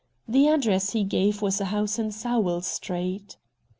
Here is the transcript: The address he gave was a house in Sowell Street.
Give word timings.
The 0.27 0.47
address 0.47 0.93
he 0.93 1.03
gave 1.03 1.43
was 1.43 1.61
a 1.61 1.65
house 1.65 1.99
in 1.99 2.11
Sowell 2.11 2.61
Street. 2.61 3.37